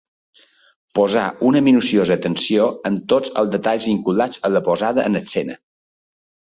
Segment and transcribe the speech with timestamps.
[0.99, 5.63] Posà una minuciosa atenció en tots els detalls vinculats a la posada en escena.